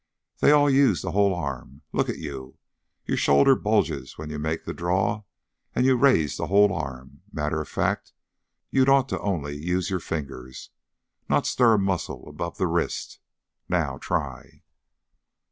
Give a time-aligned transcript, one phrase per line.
[0.39, 1.83] They all use the whole arm.
[1.93, 2.57] Look at you!
[3.05, 5.25] Your shoulder bulges up when you make the draw,
[5.75, 7.21] and you raise the whole arm.
[7.31, 8.11] Matter of fact,
[8.71, 10.71] you'd ought only to use your fingers.
[11.29, 13.19] Not stir a muscle above the wrist.
[13.69, 14.63] Now try!"